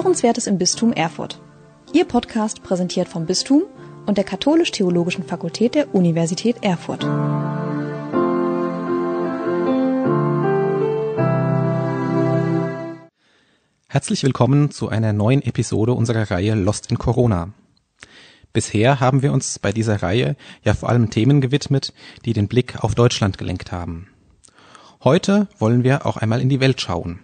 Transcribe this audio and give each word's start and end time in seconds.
Hörenswertes 0.00 0.46
im 0.46 0.56
Bistum 0.56 0.94
Erfurt. 0.94 1.42
Ihr 1.92 2.06
Podcast 2.06 2.62
präsentiert 2.62 3.06
vom 3.06 3.26
Bistum 3.26 3.64
und 4.06 4.16
der 4.16 4.24
Katholisch-Theologischen 4.24 5.24
Fakultät 5.24 5.74
der 5.74 5.94
Universität 5.94 6.56
Erfurt. 6.62 7.04
Herzlich 13.88 14.22
willkommen 14.22 14.70
zu 14.70 14.88
einer 14.88 15.12
neuen 15.12 15.42
Episode 15.42 15.92
unserer 15.92 16.30
Reihe 16.30 16.54
Lost 16.54 16.90
in 16.90 16.96
Corona. 16.96 17.52
Bisher 18.54 19.00
haben 19.00 19.20
wir 19.20 19.34
uns 19.34 19.58
bei 19.58 19.70
dieser 19.70 20.02
Reihe 20.02 20.34
ja 20.64 20.72
vor 20.72 20.88
allem 20.88 21.10
Themen 21.10 21.42
gewidmet, 21.42 21.92
die 22.24 22.32
den 22.32 22.48
Blick 22.48 22.82
auf 22.82 22.94
Deutschland 22.94 23.36
gelenkt 23.36 23.70
haben. 23.70 24.08
Heute 25.04 25.46
wollen 25.58 25.84
wir 25.84 26.06
auch 26.06 26.16
einmal 26.16 26.40
in 26.40 26.48
die 26.48 26.60
Welt 26.60 26.80
schauen. 26.80 27.20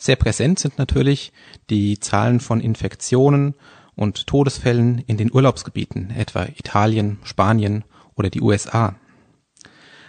Sehr 0.00 0.16
präsent 0.16 0.58
sind 0.58 0.78
natürlich 0.78 1.30
die 1.68 2.00
Zahlen 2.00 2.40
von 2.40 2.62
Infektionen 2.62 3.54
und 3.94 4.26
Todesfällen 4.26 4.98
in 5.00 5.18
den 5.18 5.30
Urlaubsgebieten, 5.30 6.10
etwa 6.10 6.46
Italien, 6.46 7.18
Spanien 7.22 7.84
oder 8.14 8.30
die 8.30 8.40
USA. 8.40 8.94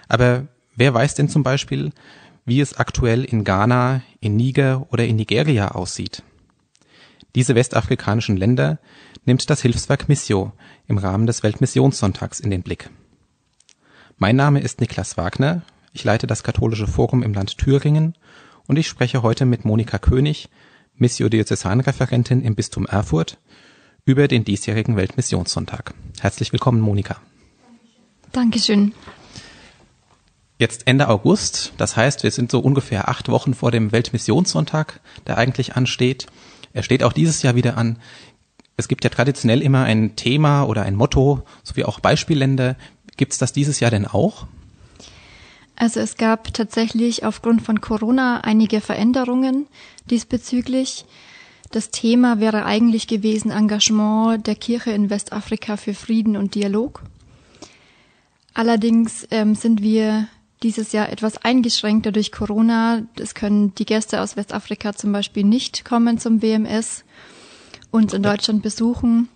Aber 0.08 0.48
wer 0.77 0.94
weiß 0.94 1.16
denn 1.16 1.27
zum 1.27 1.44
Beispiel, 1.44 1.91
wie 2.46 2.62
es 2.62 2.77
aktuell 2.77 3.26
in 3.26 3.44
Ghana, 3.44 4.02
in 4.22 4.38
Niger 4.38 4.88
oder 4.94 5.05
in 5.05 5.18
Nigeria 5.18 5.72
aussieht. 5.72 6.23
Diese 7.35 7.54
westafrikanischen 7.55 8.38
Länder 8.38 8.80
nimmt 9.26 9.49
das 9.49 9.62
Hilfswerk 9.62 10.08
Missio 10.08 10.54
im 10.88 10.99
Rahmen 10.99 11.27
des 11.27 11.44
Weltmissionssonntags 11.44 12.40
in 12.40 12.49
den 12.49 12.63
Blick. 12.63 12.90
Mein 14.18 14.38
Name 14.38 14.62
ist 14.62 14.80
Niklas 14.80 15.18
Wagner, 15.18 15.63
ich 15.91 16.05
leite 16.05 16.27
das 16.27 16.44
Katholische 16.44 16.88
Forum 16.88 17.23
im 17.23 17.34
Land 17.34 17.58
Thüringen 17.58 18.16
und 18.71 18.77
ich 18.77 18.88
spreche 18.88 19.21
heute 19.21 19.45
mit 19.45 19.66
Monika 19.66 19.99
König, 19.99 20.48
Missio-Diözesanreferentin 20.96 22.41
im 22.41 22.55
Bistum 22.55 22.85
Erfurt, 22.85 23.37
über 24.05 24.29
den 24.29 24.46
diesjährigen 24.46 24.96
Weltmissionssonntag. 24.96 25.93
Herzlich 26.21 26.54
willkommen, 26.54 26.79
Monika. 26.79 27.18
Dankeschön 28.31 28.93
jetzt 30.57 30.87
Ende 30.87 31.09
August. 31.09 31.73
Das 31.76 31.98
heißt, 31.98 32.23
wir 32.23 32.31
sind 32.31 32.49
so 32.49 32.59
ungefähr 32.59 33.09
acht 33.09 33.27
Wochen 33.27 33.54
vor 33.54 33.71
dem 33.71 33.91
Weltmissionssonntag, 33.91 35.01
der 35.27 35.37
eigentlich 35.37 35.76
ansteht. 35.76 36.27
Er 36.71 36.84
steht 36.84 37.03
auch 37.03 37.12
dieses 37.12 37.41
Jahr 37.41 37.55
wieder 37.55 37.77
an. 37.77 37.98
Es 38.77 38.87
gibt 38.87 39.03
ja 39.03 39.09
traditionell 39.09 39.62
immer 39.62 39.84
ein 39.84 40.15
Thema 40.15 40.63
oder 40.63 40.84
ein 40.84 40.96
Motto, 40.96 41.43
sowie 41.63 41.84
auch 41.84 41.99
Beispielländer. 41.99 42.77
Gibt 43.18 43.34
es 43.34 43.37
das 43.37 43.51
dieses 43.51 43.81
Jahr 43.81 43.91
denn 43.91 44.07
auch? 44.07 44.48
Also 45.82 45.99
es 45.99 46.15
gab 46.15 46.54
tatsächlich 46.54 47.26
aufgrund 47.26 47.63
von 47.63 47.82
Corona 47.82 48.41
einige 48.41 48.82
Veränderungen 48.82 49.65
diesbezüglich. 50.12 51.05
Das 51.71 51.90
Thema 51.90 52.40
wäre 52.40 52.65
eigentlich 52.65 53.07
gewesen 53.07 53.49
Engagement 53.49 54.46
der 54.46 54.54
Kirche 54.54 54.91
in 54.91 55.09
Westafrika 55.09 55.77
für 55.77 55.96
Frieden 55.96 56.37
und 56.37 56.54
Dialog. 56.54 57.02
Allerdings 58.54 59.27
ähm, 59.32 59.55
sind 59.55 59.82
wir 59.82 60.27
dieses 60.62 60.91
Jahr 60.91 61.09
etwas 61.09 61.40
eingeschränkter 61.43 62.12
durch 62.12 62.32
Corona. 62.32 63.02
Es 63.20 63.34
können 63.34 63.74
die 63.74 63.85
Gäste 63.85 64.22
aus 64.22 64.38
Westafrika 64.38 64.94
zum 64.94 65.12
Beispiel 65.12 65.46
nicht 65.46 65.84
kommen 65.84 66.19
zum 66.19 66.44
WMS 66.44 67.06
und 67.90 68.13
in 68.13 68.22
Deutschland 68.22 68.62
besuchen. 68.62 69.29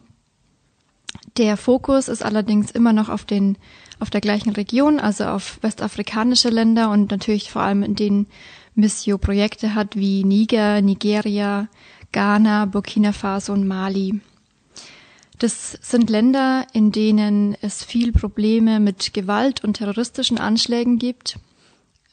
Der 1.37 1.57
Fokus 1.57 2.07
ist 2.07 2.23
allerdings 2.23 2.69
immer 2.69 2.93
noch 2.93 3.09
auf 3.09 3.25
den, 3.25 3.57
auf 3.99 4.09
der 4.09 4.21
gleichen 4.21 4.51
Region, 4.51 4.99
also 4.99 5.25
auf 5.25 5.59
westafrikanische 5.61 6.49
Länder 6.49 6.91
und 6.91 7.11
natürlich 7.11 7.51
vor 7.51 7.61
allem 7.61 7.83
in 7.83 7.95
denen 7.95 8.27
Missio 8.75 9.17
Projekte 9.17 9.73
hat 9.73 9.95
wie 9.95 10.23
Niger, 10.23 10.81
Nigeria, 10.81 11.67
Ghana, 12.11 12.65
Burkina 12.65 13.13
Faso 13.13 13.53
und 13.53 13.67
Mali. 13.67 14.19
Das 15.39 15.77
sind 15.81 16.09
Länder, 16.09 16.65
in 16.73 16.91
denen 16.91 17.57
es 17.61 17.83
viel 17.83 18.11
Probleme 18.11 18.79
mit 18.79 19.13
Gewalt 19.13 19.63
und 19.63 19.75
terroristischen 19.75 20.37
Anschlägen 20.37 20.97
gibt. 20.97 21.39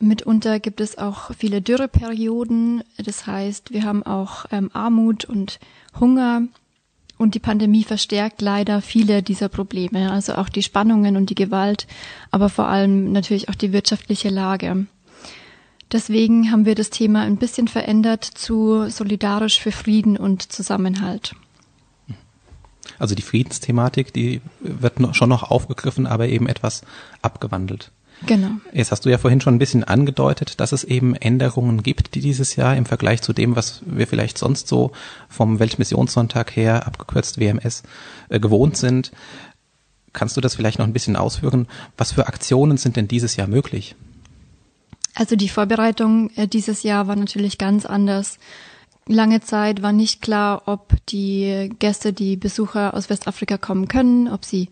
Mitunter 0.00 0.58
gibt 0.58 0.80
es 0.80 0.98
auch 0.98 1.30
viele 1.38 1.62
Dürreperioden. 1.62 2.82
Das 2.98 3.26
heißt, 3.26 3.70
wir 3.70 3.84
haben 3.84 4.02
auch 4.02 4.46
ähm, 4.50 4.70
Armut 4.72 5.24
und 5.24 5.60
Hunger. 5.98 6.42
Und 7.18 7.34
die 7.34 7.40
Pandemie 7.40 7.84
verstärkt 7.84 8.40
leider 8.42 8.82
viele 8.82 9.22
dieser 9.22 9.48
Probleme, 9.48 10.10
also 10.10 10.34
auch 10.34 10.48
die 10.48 10.62
Spannungen 10.62 11.16
und 11.16 11.30
die 11.30 11.34
Gewalt, 11.34 11.86
aber 12.30 12.48
vor 12.48 12.66
allem 12.66 13.12
natürlich 13.12 13.48
auch 13.48 13.54
die 13.54 13.72
wirtschaftliche 13.72 14.28
Lage. 14.28 14.86
Deswegen 15.92 16.50
haben 16.50 16.64
wir 16.64 16.74
das 16.74 16.90
Thema 16.90 17.20
ein 17.20 17.36
bisschen 17.36 17.68
verändert 17.68 18.24
zu 18.24 18.88
solidarisch 18.88 19.60
für 19.60 19.72
Frieden 19.72 20.16
und 20.16 20.50
Zusammenhalt. 20.50 21.34
Also 22.98 23.14
die 23.14 23.22
Friedensthematik, 23.22 24.12
die 24.12 24.40
wird 24.60 24.94
schon 25.14 25.28
noch 25.28 25.44
aufgegriffen, 25.44 26.06
aber 26.06 26.28
eben 26.28 26.48
etwas 26.48 26.82
abgewandelt. 27.20 27.90
Genau. 28.26 28.50
Jetzt 28.72 28.92
hast 28.92 29.04
du 29.04 29.10
ja 29.10 29.18
vorhin 29.18 29.40
schon 29.40 29.54
ein 29.54 29.58
bisschen 29.58 29.84
angedeutet, 29.84 30.60
dass 30.60 30.72
es 30.72 30.84
eben 30.84 31.14
Änderungen 31.14 31.82
gibt, 31.82 32.14
die 32.14 32.20
dieses 32.20 32.56
Jahr 32.56 32.76
im 32.76 32.86
Vergleich 32.86 33.22
zu 33.22 33.32
dem, 33.32 33.56
was 33.56 33.82
wir 33.84 34.06
vielleicht 34.06 34.38
sonst 34.38 34.68
so 34.68 34.92
vom 35.28 35.58
Weltmissionssonntag 35.58 36.54
her, 36.54 36.86
abgekürzt 36.86 37.38
WMS, 37.38 37.82
äh, 38.28 38.38
gewohnt 38.38 38.76
sind. 38.76 39.12
Kannst 40.12 40.36
du 40.36 40.40
das 40.40 40.54
vielleicht 40.54 40.78
noch 40.78 40.86
ein 40.86 40.92
bisschen 40.92 41.16
ausführen? 41.16 41.66
Was 41.96 42.12
für 42.12 42.26
Aktionen 42.26 42.76
sind 42.76 42.96
denn 42.96 43.08
dieses 43.08 43.36
Jahr 43.36 43.48
möglich? 43.48 43.96
Also 45.14 45.36
die 45.36 45.48
Vorbereitung 45.48 46.30
äh, 46.36 46.46
dieses 46.46 46.82
Jahr 46.82 47.08
war 47.08 47.16
natürlich 47.16 47.58
ganz 47.58 47.86
anders 47.86 48.38
Lange 49.08 49.40
Zeit 49.40 49.82
war 49.82 49.92
nicht 49.92 50.22
klar, 50.22 50.62
ob 50.66 50.94
die 51.06 51.70
Gäste, 51.80 52.12
die 52.12 52.36
Besucher 52.36 52.94
aus 52.94 53.10
Westafrika 53.10 53.58
kommen 53.58 53.88
können, 53.88 54.28
ob 54.28 54.44
sie 54.44 54.68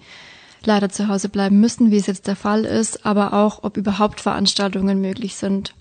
leider 0.64 0.88
zu 0.88 1.08
Hause 1.08 1.28
bleiben 1.28 1.60
müssen, 1.60 1.90
wie 1.90 1.96
es 1.96 2.06
jetzt 2.06 2.26
der 2.26 2.36
Fall 2.36 2.64
ist, 2.64 3.06
aber 3.06 3.32
auch, 3.32 3.62
ob 3.62 3.76
überhaupt 3.76 4.20
Veranstaltungen 4.20 5.00
möglich 5.00 5.36
sind. 5.36 5.74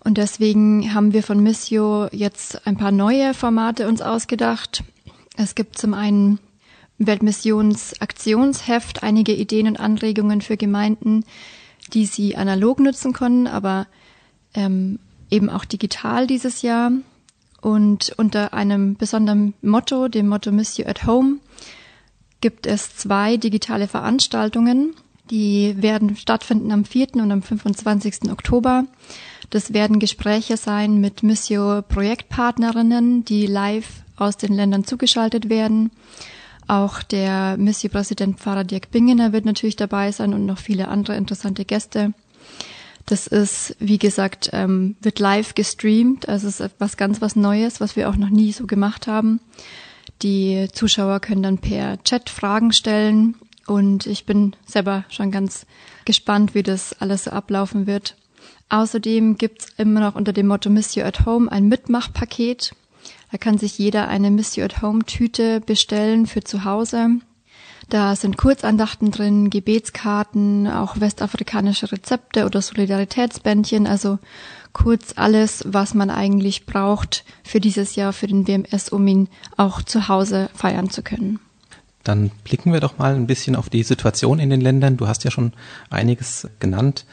Und 0.00 0.18
deswegen 0.18 0.92
haben 0.92 1.14
wir 1.14 1.22
von 1.22 1.42
Missio 1.42 2.08
jetzt 2.12 2.66
ein 2.66 2.76
paar 2.76 2.92
neue 2.92 3.32
Formate 3.32 3.88
uns 3.88 4.02
ausgedacht. 4.02 4.84
Es 5.36 5.54
gibt 5.54 5.78
zum 5.78 5.94
einen 5.94 6.38
Weltmissionsaktionsheft, 6.98 9.02
einige 9.02 9.32
Ideen 9.32 9.66
und 9.66 9.80
Anregungen 9.80 10.42
für 10.42 10.58
Gemeinden, 10.58 11.24
die 11.92 12.06
sie 12.06 12.36
analog 12.36 12.80
nutzen 12.80 13.12
können, 13.12 13.46
aber 13.46 13.86
ähm, 14.54 14.98
eben 15.30 15.50
auch 15.50 15.64
digital 15.64 16.26
dieses 16.26 16.62
Jahr. 16.62 16.90
Und 17.60 18.12
unter 18.18 18.52
einem 18.52 18.96
besonderen 18.96 19.54
Motto, 19.62 20.08
dem 20.08 20.28
Motto 20.28 20.52
Miss 20.52 20.76
You 20.76 20.84
at 20.84 21.06
Home, 21.06 21.38
gibt 22.44 22.66
es 22.66 22.94
zwei 22.94 23.38
digitale 23.38 23.88
Veranstaltungen. 23.88 24.94
Die 25.30 25.76
werden 25.80 26.14
stattfinden 26.14 26.72
am 26.72 26.84
4. 26.84 27.14
und 27.14 27.32
am 27.32 27.40
25. 27.40 28.30
Oktober. 28.30 28.84
Das 29.48 29.72
werden 29.72 29.98
Gespräche 29.98 30.58
sein 30.58 31.00
mit 31.00 31.22
Missio 31.22 31.80
Projektpartnerinnen, 31.80 33.24
die 33.24 33.46
live 33.46 33.88
aus 34.16 34.36
den 34.36 34.52
Ländern 34.52 34.84
zugeschaltet 34.84 35.48
werden. 35.48 35.90
Auch 36.66 37.02
der 37.02 37.56
Missio-Präsident 37.56 38.38
Pfarrer 38.38 38.64
Dirk 38.64 38.90
Bingener 38.90 39.32
wird 39.32 39.46
natürlich 39.46 39.76
dabei 39.76 40.12
sein 40.12 40.34
und 40.34 40.44
noch 40.44 40.58
viele 40.58 40.88
andere 40.88 41.16
interessante 41.16 41.64
Gäste. 41.64 42.12
Das 43.06 43.26
ist, 43.26 43.74
wie 43.80 43.98
gesagt, 43.98 44.50
ähm, 44.52 44.96
wird 45.00 45.18
live 45.18 45.54
gestreamt. 45.54 46.28
Also 46.28 46.46
es 46.48 46.60
ist 46.60 46.74
was 46.78 46.98
ganz 46.98 47.22
was 47.22 47.36
Neues, 47.36 47.80
was 47.80 47.96
wir 47.96 48.10
auch 48.10 48.16
noch 48.16 48.28
nie 48.28 48.52
so 48.52 48.66
gemacht 48.66 49.06
haben. 49.06 49.40
Die 50.22 50.68
Zuschauer 50.72 51.20
können 51.20 51.42
dann 51.42 51.58
per 51.58 52.02
Chat 52.04 52.30
Fragen 52.30 52.72
stellen 52.72 53.36
und 53.66 54.06
ich 54.06 54.26
bin 54.26 54.54
selber 54.66 55.04
schon 55.08 55.30
ganz 55.30 55.66
gespannt, 56.04 56.54
wie 56.54 56.62
das 56.62 56.94
alles 57.00 57.24
so 57.24 57.30
ablaufen 57.30 57.86
wird. 57.86 58.16
Außerdem 58.68 59.36
gibt's 59.36 59.68
immer 59.76 60.00
noch 60.00 60.14
unter 60.14 60.32
dem 60.32 60.46
Motto 60.46 60.70
Miss 60.70 60.94
You 60.94 61.04
at 61.04 61.26
Home 61.26 61.50
ein 61.50 61.68
Mitmachpaket. 61.68 62.74
Da 63.30 63.38
kann 63.38 63.58
sich 63.58 63.78
jeder 63.78 64.08
eine 64.08 64.30
Miss 64.30 64.56
You 64.56 64.64
at 64.64 64.82
Home 64.82 65.04
Tüte 65.04 65.60
bestellen 65.60 66.26
für 66.26 66.44
zu 66.44 66.64
Hause. 66.64 67.18
Da 67.90 68.16
sind 68.16 68.38
Kurzandachten 68.38 69.10
drin, 69.10 69.50
Gebetskarten, 69.50 70.66
auch 70.66 71.00
westafrikanische 71.00 71.92
Rezepte 71.92 72.46
oder 72.46 72.62
Solidaritätsbändchen, 72.62 73.86
also 73.86 74.18
kurz 74.74 75.14
alles, 75.16 75.64
was 75.66 75.94
man 75.94 76.10
eigentlich 76.10 76.66
braucht 76.66 77.24
für 77.42 77.60
dieses 77.60 77.96
Jahr, 77.96 78.12
für 78.12 78.26
den 78.26 78.46
WMS, 78.46 78.90
um 78.90 79.06
ihn 79.06 79.28
auch 79.56 79.80
zu 79.80 80.08
Hause 80.08 80.50
feiern 80.52 80.90
zu 80.90 81.02
können. 81.02 81.40
Dann 82.02 82.30
blicken 82.44 82.74
wir 82.74 82.80
doch 82.80 82.98
mal 82.98 83.14
ein 83.14 83.26
bisschen 83.26 83.56
auf 83.56 83.70
die 83.70 83.82
Situation 83.82 84.38
in 84.38 84.50
den 84.50 84.60
Ländern. 84.60 84.98
Du 84.98 85.08
hast 85.08 85.24
ja 85.24 85.30
schon 85.30 85.54
einiges 85.88 86.46
genannt. 86.60 87.06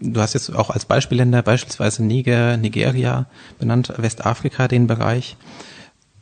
Du 0.00 0.20
hast 0.20 0.32
jetzt 0.32 0.54
auch 0.54 0.70
als 0.70 0.86
Beispielländer 0.86 1.42
beispielsweise 1.42 2.02
Niger, 2.02 2.56
Nigeria 2.56 3.26
benannt, 3.58 3.92
Westafrika 3.98 4.66
den 4.66 4.86
Bereich. 4.86 5.36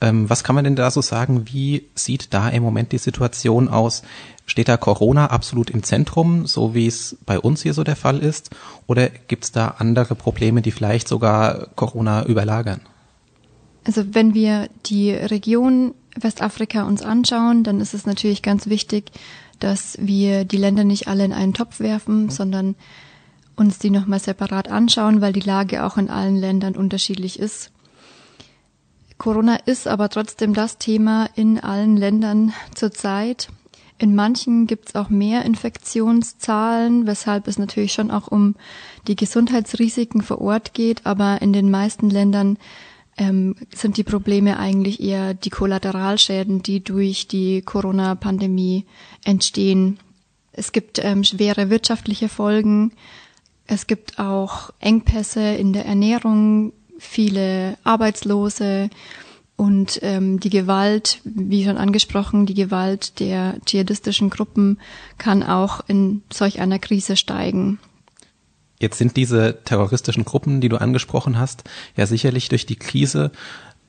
Ähm, 0.00 0.28
was 0.28 0.44
kann 0.44 0.54
man 0.54 0.64
denn 0.64 0.76
da 0.76 0.90
so 0.90 1.02
sagen? 1.02 1.46
Wie 1.46 1.86
sieht 1.94 2.34
da 2.34 2.48
im 2.48 2.62
Moment 2.62 2.92
die 2.92 2.98
Situation 2.98 3.68
aus? 3.68 4.02
Steht 4.50 4.66
da 4.66 4.76
Corona 4.76 5.26
absolut 5.26 5.70
im 5.70 5.84
Zentrum, 5.84 6.44
so 6.44 6.74
wie 6.74 6.88
es 6.88 7.16
bei 7.24 7.38
uns 7.38 7.62
hier 7.62 7.72
so 7.72 7.84
der 7.84 7.94
Fall 7.94 8.18
ist? 8.18 8.50
Oder 8.88 9.08
gibt 9.08 9.44
es 9.44 9.52
da 9.52 9.76
andere 9.78 10.16
Probleme, 10.16 10.60
die 10.60 10.72
vielleicht 10.72 11.06
sogar 11.06 11.68
Corona 11.76 12.26
überlagern? 12.26 12.80
Also 13.84 14.12
wenn 14.12 14.34
wir 14.34 14.68
die 14.86 15.12
Region 15.12 15.94
Westafrika 16.16 16.82
uns 16.82 17.02
anschauen, 17.02 17.62
dann 17.62 17.80
ist 17.80 17.94
es 17.94 18.06
natürlich 18.06 18.42
ganz 18.42 18.66
wichtig, 18.66 19.12
dass 19.60 19.96
wir 20.00 20.44
die 20.44 20.56
Länder 20.56 20.82
nicht 20.82 21.06
alle 21.06 21.24
in 21.24 21.32
einen 21.32 21.54
Topf 21.54 21.78
werfen, 21.78 22.28
sondern 22.28 22.74
uns 23.54 23.78
die 23.78 23.90
nochmal 23.90 24.18
separat 24.18 24.68
anschauen, 24.68 25.20
weil 25.20 25.32
die 25.32 25.38
Lage 25.38 25.84
auch 25.84 25.96
in 25.96 26.10
allen 26.10 26.36
Ländern 26.36 26.74
unterschiedlich 26.74 27.38
ist. 27.38 27.70
Corona 29.16 29.54
ist 29.64 29.86
aber 29.86 30.08
trotzdem 30.08 30.54
das 30.54 30.78
Thema 30.78 31.28
in 31.36 31.60
allen 31.60 31.96
Ländern 31.96 32.52
zurzeit. 32.74 33.48
In 34.00 34.14
manchen 34.14 34.66
gibt 34.66 34.88
es 34.88 34.94
auch 34.94 35.10
mehr 35.10 35.44
Infektionszahlen, 35.44 37.06
weshalb 37.06 37.46
es 37.46 37.58
natürlich 37.58 37.92
schon 37.92 38.10
auch 38.10 38.28
um 38.28 38.54
die 39.06 39.14
Gesundheitsrisiken 39.14 40.22
vor 40.22 40.40
Ort 40.40 40.72
geht, 40.72 41.04
aber 41.04 41.42
in 41.42 41.52
den 41.52 41.70
meisten 41.70 42.08
Ländern 42.08 42.56
ähm, 43.18 43.56
sind 43.74 43.98
die 43.98 44.02
Probleme 44.02 44.58
eigentlich 44.58 45.02
eher 45.02 45.34
die 45.34 45.50
Kollateralschäden, 45.50 46.62
die 46.62 46.82
durch 46.82 47.28
die 47.28 47.60
Corona-Pandemie 47.60 48.86
entstehen. 49.22 49.98
Es 50.52 50.72
gibt 50.72 50.98
ähm, 51.04 51.22
schwere 51.22 51.68
wirtschaftliche 51.68 52.30
Folgen. 52.30 52.92
Es 53.66 53.86
gibt 53.86 54.18
auch 54.18 54.70
Engpässe 54.80 55.42
in 55.42 55.74
der 55.74 55.84
Ernährung, 55.84 56.72
viele 56.98 57.76
Arbeitslose 57.84 58.88
und 59.60 59.98
ähm, 60.00 60.40
die 60.40 60.48
Gewalt, 60.48 61.20
wie 61.24 61.66
schon 61.66 61.76
angesprochen, 61.76 62.46
die 62.46 62.54
Gewalt 62.54 63.20
der 63.20 63.56
dschihadistischen 63.66 64.30
Gruppen 64.30 64.78
kann 65.18 65.42
auch 65.42 65.82
in 65.86 66.22
solch 66.32 66.60
einer 66.60 66.78
Krise 66.78 67.14
steigen. 67.14 67.78
Jetzt 68.78 68.96
sind 68.96 69.18
diese 69.18 69.58
terroristischen 69.62 70.24
Gruppen, 70.24 70.62
die 70.62 70.70
du 70.70 70.78
angesprochen 70.78 71.38
hast, 71.38 71.64
ja 71.94 72.06
sicherlich 72.06 72.48
durch 72.48 72.64
die 72.64 72.76
Krise 72.76 73.32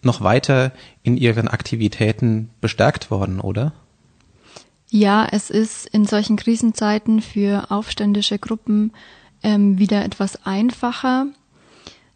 noch 0.02 0.20
weiter 0.20 0.74
in 1.04 1.16
ihren 1.16 1.48
Aktivitäten 1.48 2.50
bestärkt 2.60 3.10
worden, 3.10 3.40
oder? 3.40 3.72
Ja, 4.90 5.26
es 5.32 5.50
ist 5.50 5.86
in 5.86 6.06
solchen 6.06 6.36
Krisenzeiten 6.36 7.22
für 7.22 7.72
aufständische 7.72 8.40
Gruppen 8.40 8.92
ähm, 9.42 9.80
wieder 9.80 10.04
etwas 10.04 10.46
einfacher. 10.46 11.28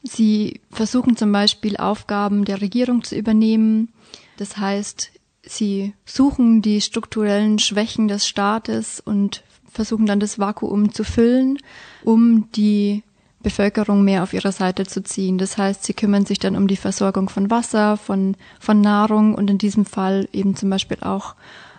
Sie 0.07 0.61
versuchen 0.71 1.17
zum 1.17 1.31
Beispiel 1.31 1.77
Aufgaben 1.77 2.45
der 2.45 2.61
Regierung 2.61 3.03
zu 3.03 3.15
übernehmen. 3.15 3.89
Das 4.37 4.57
heißt, 4.57 5.11
sie 5.43 5.93
suchen 6.05 6.61
die 6.61 6.79
strukturellen 6.81 7.57
Schwächen 7.59 8.07
des 8.07 8.27
Staates 8.27 8.99
und 8.99 9.43
versuchen 9.71 10.05
dann 10.05 10.19
das 10.19 10.39
Vakuum 10.39 10.93
zu 10.93 11.03
füllen, 11.03 11.57
um 12.03 12.49
die 12.51 13.03
Bevölkerung 13.41 14.03
mehr 14.03 14.23
auf 14.23 14.33
ihre 14.33 14.51
Seite 14.51 14.85
zu 14.85 15.03
ziehen. 15.03 15.37
Das 15.37 15.57
heißt, 15.57 15.83
sie 15.83 15.93
kümmern 15.93 16.25
sich 16.25 16.39
dann 16.39 16.55
um 16.55 16.67
die 16.67 16.77
Versorgung 16.77 17.29
von 17.29 17.49
Wasser, 17.51 17.97
von, 17.97 18.35
von 18.59 18.81
Nahrung 18.81 19.35
und 19.35 19.49
in 19.49 19.57
diesem 19.57 19.85
Fall 19.85 20.29
eben 20.33 20.55
zum 20.55 20.69
Beispiel 20.69 20.97
auch 21.01 21.35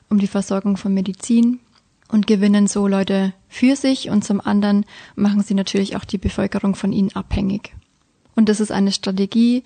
um 0.08 0.18
die 0.18 0.28
Versorgung 0.28 0.76
von 0.76 0.92
Medizin 0.92 1.60
und 2.08 2.26
gewinnen 2.26 2.66
so 2.66 2.86
Leute 2.86 3.32
für 3.48 3.76
sich 3.76 4.10
und 4.10 4.24
zum 4.24 4.40
anderen 4.40 4.84
machen 5.14 5.42
sie 5.42 5.54
natürlich 5.54 5.96
auch 5.96 6.04
die 6.04 6.18
Bevölkerung 6.18 6.74
von 6.74 6.92
ihnen 6.92 7.14
abhängig. 7.14 7.74
Und 8.36 8.48
das 8.48 8.60
ist 8.60 8.70
eine 8.70 8.92
Strategie, 8.92 9.64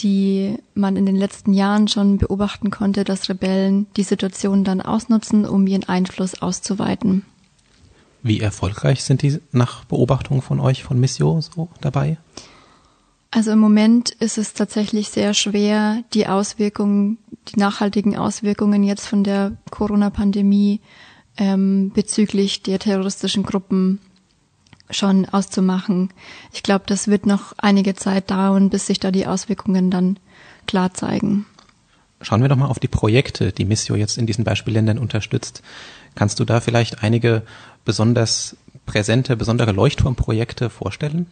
die 0.00 0.56
man 0.74 0.96
in 0.96 1.06
den 1.06 1.16
letzten 1.16 1.52
Jahren 1.52 1.88
schon 1.88 2.18
beobachten 2.18 2.70
konnte, 2.70 3.04
dass 3.04 3.28
Rebellen 3.28 3.86
die 3.96 4.02
Situation 4.02 4.64
dann 4.64 4.80
ausnutzen, 4.80 5.44
um 5.44 5.66
ihren 5.66 5.84
Einfluss 5.84 6.40
auszuweiten. 6.40 7.24
Wie 8.22 8.40
erfolgreich 8.40 9.04
sind 9.04 9.22
die 9.22 9.38
nach 9.52 9.84
Beobachtung 9.84 10.40
von 10.40 10.58
euch 10.58 10.82
von 10.82 10.98
Missio 10.98 11.40
so 11.40 11.68
dabei? 11.80 12.16
Also 13.30 13.50
im 13.50 13.58
Moment 13.58 14.10
ist 14.10 14.38
es 14.38 14.54
tatsächlich 14.54 15.10
sehr 15.10 15.34
schwer, 15.34 16.02
die 16.14 16.26
Auswirkungen, 16.26 17.18
die 17.48 17.58
nachhaltigen 17.58 18.16
Auswirkungen 18.16 18.84
jetzt 18.84 19.06
von 19.06 19.24
der 19.24 19.56
Corona-Pandemie 19.70 20.80
ähm, 21.36 21.90
bezüglich 21.92 22.62
der 22.62 22.78
terroristischen 22.78 23.42
Gruppen 23.42 23.98
schon 24.90 25.26
auszumachen. 25.26 26.10
Ich 26.52 26.62
glaube, 26.62 26.84
das 26.86 27.08
wird 27.08 27.26
noch 27.26 27.54
einige 27.58 27.94
Zeit 27.94 28.30
dauern, 28.30 28.70
bis 28.70 28.86
sich 28.86 29.00
da 29.00 29.10
die 29.10 29.26
Auswirkungen 29.26 29.90
dann 29.90 30.18
klar 30.66 30.92
zeigen. 30.94 31.46
Schauen 32.20 32.42
wir 32.42 32.48
doch 32.48 32.56
mal 32.56 32.68
auf 32.68 32.78
die 32.78 32.88
Projekte, 32.88 33.52
die 33.52 33.64
Missio 33.64 33.96
jetzt 33.96 34.16
in 34.16 34.26
diesen 34.26 34.44
Beispielländern 34.44 34.98
unterstützt. 34.98 35.62
Kannst 36.14 36.40
du 36.40 36.44
da 36.44 36.60
vielleicht 36.60 37.02
einige 37.02 37.42
besonders 37.84 38.56
präsente, 38.86 39.36
besondere 39.36 39.72
Leuchtturmprojekte 39.72 40.70
vorstellen? 40.70 41.26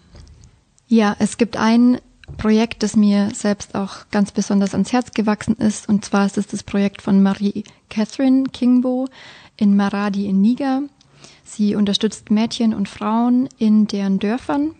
Ja, 0.88 1.16
es 1.18 1.38
gibt 1.38 1.56
ein 1.56 1.98
Projekt, 2.36 2.82
das 2.82 2.96
mir 2.96 3.30
selbst 3.34 3.74
auch 3.74 4.08
ganz 4.10 4.32
besonders 4.32 4.74
ans 4.74 4.92
Herz 4.92 5.12
gewachsen 5.12 5.56
ist. 5.56 5.88
Und 5.88 6.04
zwar 6.04 6.26
ist 6.26 6.38
es 6.38 6.46
das 6.46 6.62
Projekt 6.62 7.02
von 7.02 7.22
Marie 7.22 7.64
Catherine 7.88 8.44
Kingbo 8.52 9.08
in 9.56 9.76
Maradi 9.76 10.26
in 10.26 10.40
Niger. 10.40 10.82
Sie 11.54 11.74
unterstützt 11.74 12.30
Mädchen 12.30 12.72
und 12.72 12.88
Frauen 12.88 13.46
in 13.58 13.86
deren 13.86 14.18
Dörfern. 14.18 14.74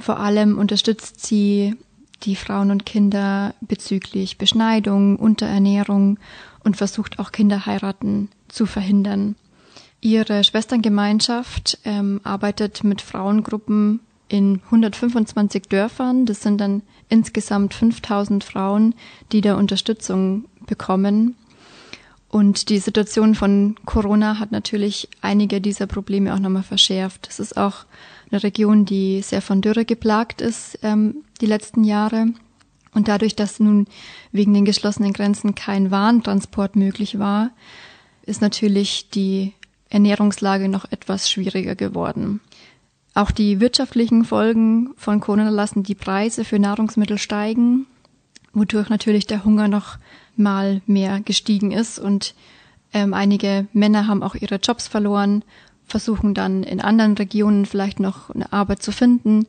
Vor 0.00 0.18
allem 0.18 0.56
unterstützt 0.56 1.26
sie 1.26 1.76
die 2.22 2.34
Frauen 2.34 2.70
und 2.70 2.86
Kinder 2.86 3.54
bezüglich 3.60 4.38
Beschneidung, 4.38 5.16
Unterernährung 5.16 6.18
und 6.64 6.78
versucht 6.78 7.18
auch 7.18 7.30
Kinderheiraten 7.30 8.30
zu 8.48 8.64
verhindern. 8.64 9.36
Ihre 10.00 10.44
Schwesterngemeinschaft 10.44 11.78
ähm, 11.84 12.22
arbeitet 12.24 12.84
mit 12.84 13.02
Frauengruppen 13.02 14.00
in 14.28 14.62
125 14.64 15.64
Dörfern. 15.68 16.24
Das 16.24 16.40
sind 16.40 16.58
dann 16.58 16.80
insgesamt 17.10 17.74
5000 17.74 18.44
Frauen, 18.44 18.94
die 19.30 19.42
da 19.42 19.56
Unterstützung 19.56 20.46
bekommen. 20.66 21.36
Und 22.28 22.68
die 22.68 22.78
Situation 22.78 23.34
von 23.34 23.76
Corona 23.86 24.38
hat 24.38 24.52
natürlich 24.52 25.08
einige 25.22 25.60
dieser 25.60 25.86
Probleme 25.86 26.34
auch 26.34 26.38
nochmal 26.38 26.62
verschärft. 26.62 27.26
Es 27.30 27.40
ist 27.40 27.56
auch 27.56 27.86
eine 28.30 28.42
Region, 28.42 28.84
die 28.84 29.22
sehr 29.22 29.40
von 29.40 29.62
Dürre 29.62 29.86
geplagt 29.86 30.42
ist 30.42 30.78
ähm, 30.82 31.24
die 31.40 31.46
letzten 31.46 31.84
Jahre. 31.84 32.26
Und 32.92 33.08
dadurch, 33.08 33.34
dass 33.34 33.60
nun 33.60 33.86
wegen 34.32 34.52
den 34.52 34.64
geschlossenen 34.64 35.12
Grenzen 35.12 35.54
kein 35.54 35.90
Warentransport 35.90 36.76
möglich 36.76 37.18
war, 37.18 37.50
ist 38.26 38.42
natürlich 38.42 39.08
die 39.10 39.54
Ernährungslage 39.88 40.68
noch 40.68 40.90
etwas 40.90 41.30
schwieriger 41.30 41.74
geworden. 41.74 42.40
Auch 43.14 43.30
die 43.30 43.60
wirtschaftlichen 43.60 44.24
Folgen 44.24 44.90
von 44.96 45.20
Corona 45.20 45.48
lassen 45.48 45.82
die 45.82 45.94
Preise 45.94 46.44
für 46.44 46.58
Nahrungsmittel 46.58 47.18
steigen, 47.18 47.86
wodurch 48.52 48.88
natürlich 48.88 49.26
der 49.26 49.44
Hunger 49.44 49.68
noch 49.68 49.98
mal 50.36 50.80
mehr 50.86 51.20
gestiegen 51.20 51.72
ist 51.72 51.98
und 51.98 52.34
ähm, 52.92 53.12
einige 53.12 53.66
Männer 53.72 54.06
haben 54.06 54.22
auch 54.22 54.34
ihre 54.34 54.56
Jobs 54.56 54.88
verloren, 54.88 55.44
versuchen 55.86 56.34
dann 56.34 56.62
in 56.62 56.80
anderen 56.80 57.16
Regionen 57.16 57.66
vielleicht 57.66 58.00
noch 58.00 58.30
eine 58.30 58.52
Arbeit 58.52 58.82
zu 58.82 58.92
finden 58.92 59.46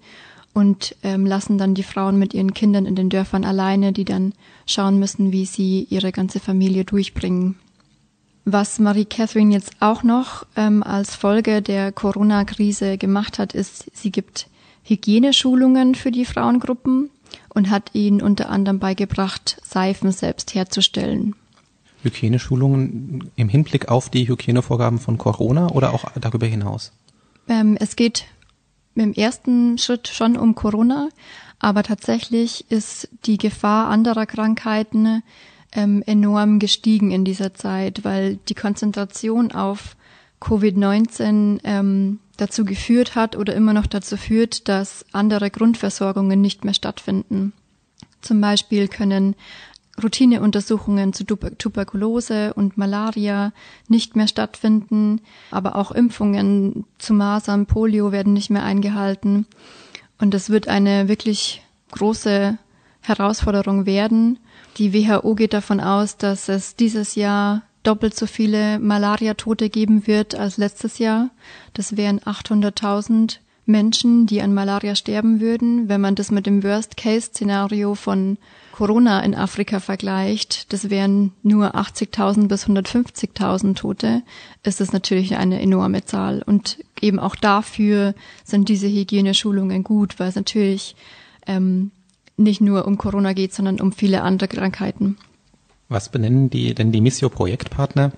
und 0.54 0.96
ähm, 1.04 1.26
lassen 1.26 1.58
dann 1.58 1.76
die 1.76 1.84
Frauen 1.84 2.18
mit 2.18 2.34
ihren 2.34 2.54
Kindern 2.54 2.86
in 2.86 2.96
den 2.96 3.10
Dörfern 3.10 3.46
alleine, 3.46 3.94
die 3.94 4.06
dann 4.06 4.34
schauen 4.66 5.00
müssen, 5.00 5.32
wie 5.32 5.46
sie 5.46 5.88
ihre 5.90 6.12
ganze 6.12 6.40
Familie 6.40 6.86
durchbringen. 6.86 7.56
Was 8.46 8.80
Marie 8.80 9.06
Catherine 9.06 9.54
jetzt 9.54 9.74
auch 9.80 10.02
noch 10.02 10.46
ähm, 10.56 10.82
als 10.82 11.16
Folge 11.16 11.62
der 11.62 11.92
Corona-Krise 11.92 12.98
gemacht 12.98 13.38
hat, 13.38 13.54
ist, 13.54 13.86
sie 13.94 14.12
gibt 14.12 14.48
Hygieneschulungen 14.84 15.94
für 15.94 16.10
die 16.10 16.26
Frauengruppen 16.26 17.12
und 17.60 17.70
hat 17.70 17.94
ihnen 17.94 18.22
unter 18.22 18.50
anderem 18.50 18.80
beigebracht, 18.80 19.60
Seifen 19.66 20.14
selbst 20.14 20.56
herzustellen. 20.56 21.36
Hygieneschulungen 22.04 23.30
im 23.36 23.50
Hinblick 23.50 23.90
auf 23.90 24.10
die 24.10 24.30
Hygienevorgaben 24.30 24.98
von 24.98 25.18
Corona 25.18 25.70
oder 25.72 25.94
auch 25.94 26.06
darüber 26.22 26.48
hinaus? 26.48 26.94
Ähm, 27.50 27.76
es 27.78 27.98
geht 27.98 28.24
im 28.96 29.12
ersten 29.12 29.78
Schritt 29.78 30.08
schon 30.08 30.38
um 30.38 30.56
Corona, 30.56 31.10
aber 31.60 31.84
tatsächlich 31.84 32.72
ist 32.72 33.10
die 33.26 33.38
Gefahr 33.38 33.90
anderer 33.90 34.26
Krankheiten 34.26 35.22
ähm, 35.74 36.02
enorm 36.06 36.60
gestiegen 36.60 37.12
in 37.12 37.26
dieser 37.26 37.54
Zeit, 37.54 38.06
weil 38.06 38.38
die 38.48 38.56
Konzentration 38.56 39.52
auf 39.52 39.98
Covid-19 40.40 41.60
ähm, 41.66 42.20
dazu 42.42 42.66
geführt 42.66 43.16
hat 43.16 43.36
oder 43.36 43.54
immer 43.56 43.74
noch 43.74 43.88
dazu 43.88 44.18
führt, 44.18 44.68
dass 44.68 45.06
andere 45.12 45.50
Grundversorgungen 45.50 46.42
nicht 46.42 46.66
mehr 46.66 46.74
stattfinden. 46.74 47.54
Zum 48.22 48.42
Beispiel 48.42 48.88
können 48.88 49.36
Routineuntersuchungen 50.02 51.14
zu 51.14 51.26
Tuberkulose 51.26 52.54
und 52.54 52.78
Malaria 52.78 53.52
nicht 53.88 54.16
mehr 54.16 54.28
stattfinden, 54.28 55.22
aber 55.52 55.76
auch 55.76 55.92
Impfungen 55.92 56.86
zu 56.98 57.14
Masern, 57.14 57.66
Polio 57.66 58.12
werden 58.12 58.34
nicht 58.34 58.50
mehr 58.50 58.64
eingehalten. 58.64 59.46
Und 60.18 60.34
es 60.34 60.50
wird 60.50 60.68
eine 60.68 61.08
wirklich 61.08 61.62
große 61.92 62.58
Herausforderung 63.02 63.86
werden. 63.86 64.40
Die 64.78 64.94
WHO 64.94 65.36
geht 65.36 65.54
davon 65.54 65.80
aus, 65.80 66.18
dass 66.18 66.50
es 66.50 66.76
dieses 66.76 67.16
Jahr 67.16 67.64
doppelt 67.90 68.16
so 68.16 68.28
viele 68.28 68.78
Malaria-Tote 68.78 69.70
geben 69.70 70.06
wird 70.06 70.36
als 70.36 70.58
letztes 70.58 71.00
Jahr. 71.00 71.32
Das 71.74 71.98
wären 71.98 72.20
800.000 72.20 73.38
Menschen, 73.66 74.28
die 74.28 74.42
an 74.42 74.54
Malaria 74.54 74.96
sterben 74.96 75.40
würden. 75.40 75.90
Wenn 75.90 76.00
man 76.00 76.14
das 76.14 76.30
mit 76.30 76.46
dem 76.46 76.64
Worst-Case-Szenario 76.64 77.96
von 77.96 78.38
Corona 78.74 79.22
in 79.22 79.34
Afrika 79.34 79.80
vergleicht, 79.80 80.72
das 80.72 80.92
wären 80.92 81.34
nur 81.42 81.76
80.000 81.76 82.48
bis 82.48 82.68
150.000 82.68 83.76
Tote, 83.76 84.22
ist 84.64 84.82
es 84.82 84.94
natürlich 84.94 85.36
eine 85.36 85.60
enorme 85.60 86.06
Zahl. 86.06 86.44
Und 86.46 86.78
eben 87.02 87.20
auch 87.20 87.36
dafür 87.36 88.14
sind 88.44 88.70
diese 88.70 88.88
Hygieneschulungen 88.88 89.84
gut, 89.84 90.20
weil 90.20 90.30
es 90.30 90.36
natürlich 90.36 90.96
ähm, 91.48 91.90
nicht 92.38 92.62
nur 92.62 92.86
um 92.86 93.00
Corona 93.00 93.34
geht, 93.34 93.54
sondern 93.54 93.82
um 93.82 93.92
viele 93.94 94.22
andere 94.22 94.48
Krankheiten. 94.48 95.18
Was 95.90 96.10
benennen 96.10 96.52
die 96.52 96.76
denn 96.76 96.92
die 96.92 97.02
Missio-Projektpartner 97.02 98.12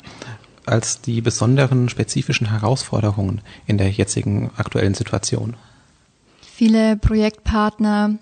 als 0.66 1.02
die 1.02 1.22
besonderen 1.22 1.88
spezifischen 1.90 2.50
Herausforderungen 2.50 3.42
in 3.66 3.78
der 3.78 3.90
jetzigen 3.90 4.52
aktuellen 4.58 4.94
Situation? 4.94 5.56
Viele 6.42 6.98
Projektpartner 6.98 8.20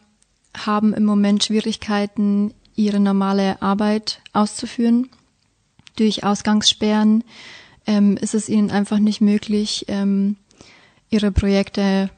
haben 0.56 0.94
im 0.94 1.04
Moment 1.04 1.44
Schwierigkeiten, 1.44 2.54
ihre 2.76 3.00
normale 3.00 3.62
Arbeit 3.62 4.22
auszuführen. 4.34 5.10
Durch 5.96 6.24
Ausgangssperren 6.24 7.24
ähm, 7.88 8.18
ist 8.18 8.36
es 8.36 8.50
ihnen 8.50 8.72
einfach 8.72 9.00
nicht 9.00 9.20
möglich, 9.20 9.86
ähm, 9.88 10.38
ihre 11.10 11.32
Projekte 11.32 12.10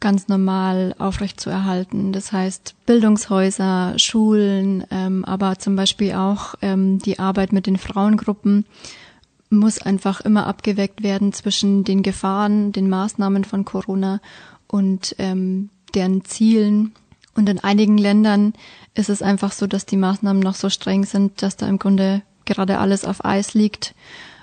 ganz 0.00 0.28
normal 0.28 0.94
aufrechtzuerhalten. 0.98 2.12
Das 2.12 2.32
heißt 2.32 2.74
Bildungshäuser, 2.86 3.94
Schulen, 3.98 4.84
ähm, 4.90 5.24
aber 5.24 5.58
zum 5.58 5.76
Beispiel 5.76 6.14
auch 6.14 6.54
ähm, 6.62 6.98
die 6.98 7.18
Arbeit 7.18 7.52
mit 7.52 7.66
den 7.66 7.76
Frauengruppen 7.76 8.64
muss 9.50 9.78
einfach 9.78 10.20
immer 10.20 10.46
abgeweckt 10.46 11.02
werden 11.02 11.32
zwischen 11.32 11.84
den 11.84 12.02
Gefahren, 12.02 12.72
den 12.72 12.88
Maßnahmen 12.88 13.44
von 13.44 13.64
Corona 13.64 14.20
und 14.68 15.14
ähm, 15.18 15.70
deren 15.94 16.24
Zielen 16.24 16.92
und 17.34 17.48
in 17.48 17.58
einigen 17.58 17.98
Ländern 17.98 18.54
ist 18.94 19.08
es 19.08 19.22
einfach 19.22 19.52
so, 19.52 19.66
dass 19.66 19.86
die 19.86 19.96
Maßnahmen 19.96 20.42
noch 20.42 20.54
so 20.54 20.68
streng 20.70 21.04
sind, 21.04 21.42
dass 21.42 21.56
da 21.56 21.68
im 21.68 21.78
Grunde 21.78 22.22
gerade 22.44 22.78
alles 22.78 23.04
auf 23.04 23.24
Eis 23.24 23.54
liegt 23.54 23.94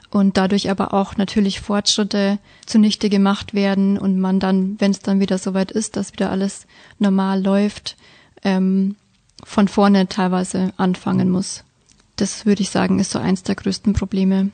und 0.10 0.38
dadurch 0.38 0.70
aber 0.70 0.94
auch 0.94 1.18
natürlich 1.18 1.60
Fortschritte 1.60 2.40
zunichte 2.66 3.10
gemacht 3.10 3.54
werden 3.54 3.98
und 3.98 4.20
man 4.20 4.40
dann, 4.40 4.76
wenn 4.80 4.92
es 4.92 5.00
dann 5.00 5.20
wieder 5.20 5.38
soweit 5.38 5.72
ist, 5.72 5.96
dass 5.96 6.14
wieder 6.14 6.32
alles 6.32 6.66
normal 7.00 7.44
läuft, 7.44 7.98
ähm, 8.44 8.96
von 9.44 9.68
vorne 9.68 10.08
teilweise 10.08 10.74
anfangen 10.78 11.30
muss. 11.30 11.64
Das 12.16 12.46
würde 12.46 12.62
ich 12.62 12.70
sagen, 12.70 13.00
ist 13.00 13.12
so 13.12 13.20
eins 13.20 13.44
der 13.44 13.56
größten 13.56 13.94
Probleme. 13.94 14.50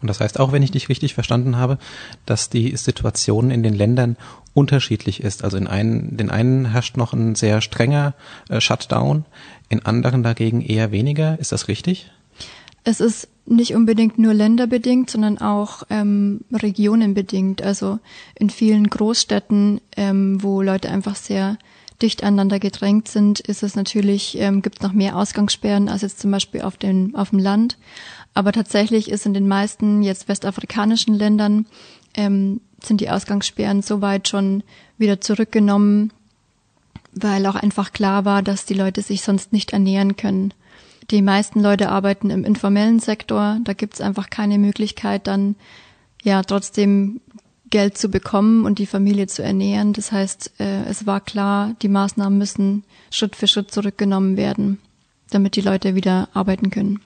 Und 0.00 0.08
das 0.08 0.20
heißt 0.20 0.40
auch, 0.40 0.52
wenn 0.52 0.62
ich 0.62 0.70
dich 0.70 0.88
richtig 0.88 1.12
verstanden 1.12 1.56
habe, 1.56 1.78
dass 2.24 2.48
die 2.48 2.74
Situation 2.76 3.50
in 3.50 3.62
den 3.62 3.74
Ländern 3.74 4.16
unterschiedlich 4.54 5.22
ist. 5.22 5.44
Also 5.44 5.58
in 5.58 5.66
einen, 5.66 6.16
den 6.16 6.30
einen 6.30 6.66
herrscht 6.66 6.96
noch 6.96 7.12
ein 7.12 7.34
sehr 7.34 7.60
strenger 7.60 8.14
äh, 8.48 8.60
Shutdown, 8.60 9.26
in 9.68 9.84
anderen 9.84 10.22
dagegen 10.22 10.62
eher 10.62 10.90
weniger. 10.90 11.38
Ist 11.38 11.52
das 11.52 11.68
richtig? 11.68 12.10
Es 12.84 13.00
ist 13.00 13.28
nicht 13.46 13.74
unbedingt 13.74 14.18
nur 14.18 14.32
länderbedingt, 14.32 15.10
sondern 15.10 15.38
auch 15.38 15.82
ähm, 15.90 16.40
regionenbedingt. 16.52 17.62
Also 17.62 17.98
in 18.38 18.48
vielen 18.48 18.88
Großstädten, 18.88 19.80
ähm, 19.96 20.42
wo 20.42 20.62
Leute 20.62 20.88
einfach 20.90 21.16
sehr 21.16 21.58
dicht 22.00 22.22
aneinander 22.22 22.58
gedrängt 22.58 23.08
sind, 23.08 23.40
ist 23.40 23.62
es 23.62 23.76
natürlich, 23.76 24.38
ähm, 24.38 24.62
gibt 24.62 24.78
es 24.78 24.82
noch 24.82 24.92
mehr 24.92 25.16
Ausgangssperren 25.16 25.88
als 25.88 26.02
jetzt 26.02 26.20
zum 26.20 26.30
Beispiel 26.30 26.62
auf, 26.62 26.76
den, 26.76 27.14
auf 27.14 27.30
dem 27.30 27.38
Land. 27.38 27.76
Aber 28.32 28.52
tatsächlich 28.52 29.10
ist 29.10 29.26
in 29.26 29.34
den 29.34 29.48
meisten 29.48 30.02
jetzt 30.02 30.28
westafrikanischen 30.28 31.14
Ländern 31.14 31.66
ähm, 32.14 32.60
sind 32.82 33.00
die 33.00 33.10
Ausgangssperren 33.10 33.82
soweit 33.82 34.28
schon 34.28 34.62
wieder 34.96 35.20
zurückgenommen, 35.20 36.12
weil 37.12 37.44
auch 37.46 37.56
einfach 37.56 37.92
klar 37.92 38.24
war, 38.24 38.42
dass 38.42 38.64
die 38.64 38.74
Leute 38.74 39.02
sich 39.02 39.22
sonst 39.22 39.52
nicht 39.52 39.72
ernähren 39.72 40.16
können. 40.16 40.54
Die 41.10 41.22
meisten 41.22 41.60
Leute 41.60 41.88
arbeiten 41.88 42.30
im 42.30 42.44
informellen 42.44 43.00
Sektor, 43.00 43.58
da 43.64 43.72
gibt's 43.72 44.00
einfach 44.00 44.30
keine 44.30 44.58
Möglichkeit, 44.58 45.26
dann 45.26 45.56
ja 46.22 46.42
trotzdem 46.42 47.20
Geld 47.70 47.98
zu 47.98 48.08
bekommen 48.08 48.64
und 48.64 48.78
die 48.78 48.86
Familie 48.86 49.26
zu 49.26 49.42
ernähren. 49.42 49.92
Das 49.92 50.12
heißt, 50.12 50.52
äh, 50.58 50.84
es 50.84 51.06
war 51.06 51.20
klar, 51.20 51.74
die 51.82 51.88
Maßnahmen 51.88 52.36
müssen 52.36 52.84
Schritt 53.10 53.36
für 53.36 53.46
Schritt 53.46 53.70
zurückgenommen 53.70 54.36
werden, 54.36 54.78
damit 55.30 55.56
die 55.56 55.60
Leute 55.60 55.94
wieder 55.94 56.28
arbeiten 56.32 56.70
können. 56.70 57.00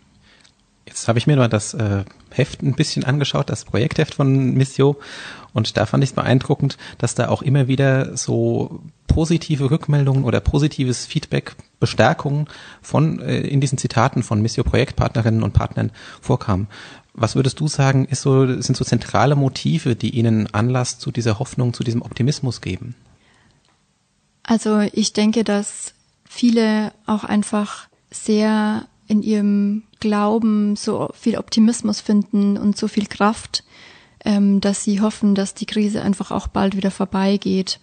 Jetzt 0.87 1.09
habe 1.09 1.19
ich 1.19 1.27
mir 1.27 1.37
mal 1.37 1.49
das 1.49 1.75
äh, 1.75 2.05
Heft 2.37 2.63
ein 2.63 2.75
bisschen 2.75 3.05
angeschaut, 3.05 3.51
das 3.51 3.65
Projektheft 3.65 4.15
von 4.15 4.55
Missio. 4.55 4.97
Und 5.53 5.77
da 5.77 5.87
fand 5.87 6.03
ich 6.03 6.11
es 6.11 6.17
beeindruckend, 6.17 6.77
dass 6.99 7.15
da 7.15 7.29
auch 7.29 7.43
immer 7.43 7.69
wieder 7.69 8.17
so 8.17 8.81
positive 9.07 9.71
Rückmeldungen 9.71 10.25
oder 10.25 10.41
positives 10.41 11.07
Feedback, 11.07 11.55
Bestärkungen 11.79 12.49
von 12.83 13.21
äh, 13.21 13.41
in 13.41 13.61
diesen 13.61 13.79
Zitaten 13.79 14.23
von 14.23 14.43
Missio 14.43 14.65
Projektpartnerinnen 14.65 15.43
und 15.43 15.53
Partnern 15.53 15.93
vorkam. 16.21 16.67
Was 17.13 17.37
würdest 17.37 17.61
du 17.61 17.69
sagen, 17.69 18.07
ist 18.07 18.23
so, 18.23 18.61
sind 18.61 18.77
so 18.77 18.85
zentrale 18.85 19.37
Motive, 19.37 19.95
die 19.95 20.11
Ihnen 20.11 20.53
Anlass 20.53 20.99
zu 20.99 21.13
dieser 21.13 21.39
Hoffnung, 21.39 21.73
zu 21.73 21.85
diesem 21.85 22.03
Optimismus 22.03 22.61
geben? 22.61 22.97
Also 24.43 24.81
ich 24.81 25.13
denke, 25.13 25.45
dass 25.45 25.95
viele 26.29 26.93
auch 27.07 27.23
einfach 27.23 27.87
sehr 28.11 28.87
in 29.07 29.23
ihrem 29.23 29.83
Glauben 30.01 30.77
so 30.77 31.11
viel 31.15 31.39
Optimismus 31.39 32.01
finden 32.01 32.57
und 32.57 32.77
so 32.77 32.89
viel 32.89 33.07
Kraft, 33.07 33.65
ähm, 34.25 34.61
dass 34.61 34.85
sie 34.85 35.01
hoffen, 35.01 35.35
dass 35.35 35.55
die 35.55 35.67
Krise 35.67 36.03
einfach 36.03 36.31
auch 36.31 36.49
bald 36.49 36.77
wieder 36.77 36.91
vorbeigeht. 36.91 37.81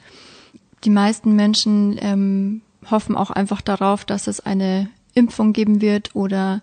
Die 0.84 0.90
meisten 0.90 1.36
Menschen 1.36 1.98
ähm, 2.02 2.62
hoffen 2.90 3.16
auch 3.16 3.30
einfach 3.30 3.62
darauf, 3.62 4.06
dass 4.06 4.28
es 4.28 4.40
eine 4.40 4.90
Impfung 5.14 5.54
geben 5.54 5.82
wird 5.82 6.16
oder 6.16 6.62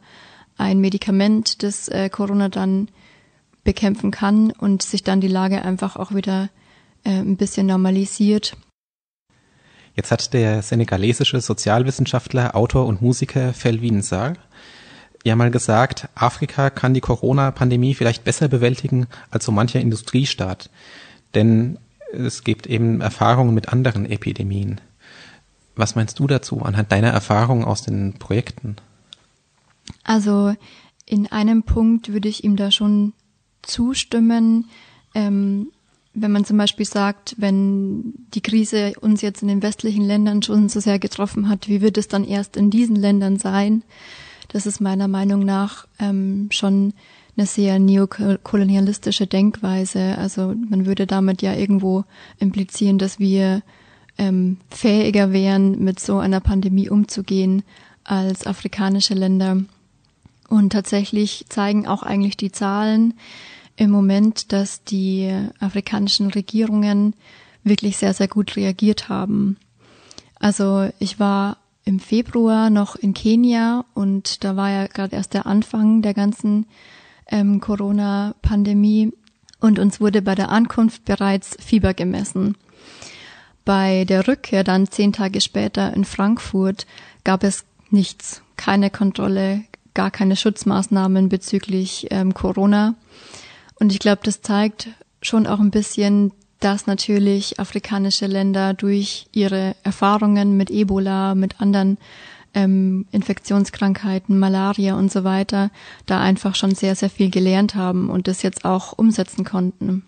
ein 0.57 0.81
Medikament, 0.81 1.63
das 1.63 1.89
äh, 1.89 2.09
Corona 2.09 2.49
dann 2.49 2.89
bekämpfen 3.63 4.11
kann 4.11 4.51
und 4.51 4.83
sich 4.83 5.05
dann 5.05 5.21
die 5.21 5.29
Lage 5.29 5.63
einfach 5.63 5.97
auch 5.97 6.15
wieder 6.15 6.49
äh, 7.05 7.11
ein 7.11 7.37
bisschen 7.37 7.67
normalisiert. 7.67 8.57
Jetzt 9.99 10.13
hat 10.13 10.33
der 10.33 10.63
senegalesische 10.63 11.41
Sozialwissenschaftler, 11.41 12.55
Autor 12.55 12.87
und 12.87 13.03
Musiker 13.03 13.53
Felvin 13.53 14.01
Sarr 14.01 14.35
ja 15.25 15.35
mal 15.35 15.51
gesagt, 15.51 16.09
Afrika 16.15 16.71
kann 16.71 16.95
die 16.95 17.01
Corona-Pandemie 17.01 17.95
vielleicht 17.95 18.23
besser 18.23 18.47
bewältigen 18.47 19.09
als 19.33 19.45
so 19.45 19.51
mancher 19.51 19.81
Industriestaat. 19.81 20.71
Denn 21.35 21.79
es 22.13 22.45
gibt 22.45 22.69
eben 22.69 23.01
Erfahrungen 23.01 23.53
mit 23.55 23.71
anderen 23.71 24.09
Epidemien. 24.09 24.81
Was 25.75 25.97
meinst 25.97 26.21
du 26.21 26.29
dazu 26.29 26.63
anhand 26.63 26.93
deiner 26.93 27.11
Erfahrungen 27.11 27.65
aus 27.65 27.83
den 27.83 28.21
Projekten? 28.21 28.77
Also 30.05 30.55
in 31.07 31.27
einem 31.27 31.65
Punkt 31.65 32.13
würde 32.13 32.29
ich 32.29 32.45
ihm 32.45 32.55
da 32.55 32.71
schon 32.71 33.15
zustimmen. 33.63 34.71
Ähm, 35.13 35.73
wenn 36.21 36.33
man 36.33 36.45
zum 36.45 36.57
Beispiel 36.57 36.87
sagt, 36.87 37.35
wenn 37.39 38.15
die 38.35 38.41
Krise 38.41 38.93
uns 39.01 39.23
jetzt 39.23 39.43
in 39.43 39.49
den 39.49 39.63
westlichen 39.63 40.05
Ländern 40.05 40.43
schon 40.43 40.69
so 40.69 40.81
sehr 40.81 40.99
getroffen 40.99 41.49
hat, 41.49 41.69
wie 41.69 41.81
wird 41.81 41.99
es 41.99 42.09
dann 42.09 42.25
erst 42.25 42.57
in 42.57 42.71
diesen 42.71 42.97
Ländern 42.97 43.39
sein? 43.39 43.83
Das 44.49 44.67
ist 44.67 44.81
meiner 44.81 45.09
Meinung 45.09 45.45
nach 45.45 45.87
ähm, 45.99 46.49
schon 46.51 46.95
eine 47.37 47.47
sehr 47.47 47.79
neokolonialistische 47.79 49.27
Denkweise. 49.27 50.19
Also 50.19 50.55
man 50.69 50.87
würde 50.87 51.07
damit 51.07 51.43
ja 51.43 51.55
irgendwo 51.55 52.05
implizieren, 52.39 52.99
dass 52.99 53.19
wir 53.19 53.63
ähm, 54.17 54.57
fähiger 54.71 55.33
wären, 55.33 55.85
mit 55.85 56.01
so 56.01 56.19
einer 56.19 56.41
Pandemie 56.41 56.89
umzugehen 56.91 57.63
als 58.05 58.47
afrikanische 58.47 59.15
Länder. 59.15 59.59
Und 60.49 60.73
tatsächlich 60.73 61.45
zeigen 61.49 61.87
auch 61.87 62.03
eigentlich 62.03 62.37
die 62.37 62.51
Zahlen 62.51 63.15
im 63.79 63.91
Moment, 63.91 64.53
dass 64.53 64.83
die 64.83 65.33
afrikanischen 65.61 66.31
Regierungen 66.31 67.15
wirklich 67.63 67.97
sehr, 67.97 68.13
sehr 68.13 68.27
gut 68.27 68.57
reagiert 68.57 69.09
haben. 69.09 69.57
Also 70.41 70.91
ich 70.99 71.21
war 71.21 71.59
im 71.85 72.01
Februar 72.01 72.71
noch 72.71 72.97
in 72.97 73.15
Kenia 73.15 73.85
und 73.95 74.43
da 74.43 74.57
war 74.57 74.71
ja 74.71 74.87
gerade 74.89 75.15
erst 75.15 75.33
der 75.33 75.47
Anfang 75.47 76.03
der 76.03 76.13
ganzen 76.13 76.67
ähm, 77.29 77.61
Corona-Pandemie 77.61 79.13
und 79.61 79.79
uns 79.79 80.01
wurde 80.01 80.23
bei 80.23 80.35
der 80.35 80.51
Ankunft 80.51 81.05
bereits 81.05 81.57
Fieber 81.61 81.95
gemessen. 81.95 82.57
Bei 83.65 84.05
der 84.05 84.27
Rückkehr 84.27 84.65
dann 84.65 84.89
zehn 84.89 85.13
Tage 85.13 85.41
später 85.41 85.95
in 85.95 86.05
Frankfurt 86.05 86.87
gab 87.23 87.45
es 87.45 87.65
nichts, 87.91 88.43
keine 88.57 88.91
Kontrolle, 88.91 89.63
gar 89.95 90.11
keine 90.11 90.35
Schutzmaßnahmen 90.35 91.29
bezüglich 91.29 92.09
ähm, 92.11 92.35
Corona. 92.35 92.97
Und 93.79 93.93
ich 93.93 93.99
glaube, 93.99 94.21
das 94.25 94.43
zeigt 94.43 94.89
schon 95.23 95.47
auch 95.47 95.61
ein 95.61 95.71
bisschen 95.71 96.33
dass 96.61 96.87
natürlich 96.87 97.61
afrikanische 97.61 98.27
Länder 98.27 98.75
durch 98.75 99.27
ihre 99.33 99.77
Erfahrungen 99.83 100.57
mit 100.57 100.71
Ebola, 100.71 101.35
mit 101.35 101.61
anderen 101.61 101.99
ähm, 102.55 103.07
Infektionskrankheiten, 103.13 104.39
Malaria 104.39 104.95
und 104.97 105.13
so 105.13 105.23
weiter, 105.23 105.71
da 106.07 106.21
einfach 106.21 106.55
schon 106.55 106.75
sehr, 106.75 106.97
sehr 106.97 107.11
viel 107.11 107.31
gelernt 107.31 107.75
haben 107.75 108.11
und 108.11 108.27
das 108.27 108.43
jetzt 108.43 108.65
auch 108.65 108.93
umsetzen 108.97 109.45
konnten. 109.45 110.05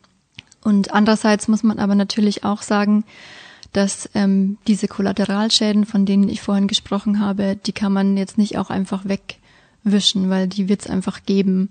Und 0.63 0.93
andererseits 0.93 1.49
muss 1.49 1.63
man 1.63 1.79
aber 1.79 1.95
natürlich 1.95 2.45
auch 2.45 2.63
sagen, 2.63 3.05
dass 3.73 4.11
ähm, 4.15 4.59
diese 4.67 4.89
Kollateralschäden, 4.89 5.87
von 5.87 6.05
denen 6.05 6.29
ich 6.29 6.43
vorhin 6.43 6.67
gesprochen 6.67 7.21
habe, 7.21 7.57
die 7.65 7.73
kann 7.73 7.93
man 7.93 8.17
jetzt 8.17 8.37
nicht 8.37 8.59
auch 8.59 8.71
einfach 8.71 9.05
wegwischen, 9.05 10.29
weil 10.29 10.49
die 10.49 10.69
wird 10.69 10.81
es 10.81 10.91
einfach 10.91 11.21
geben. 11.25 11.71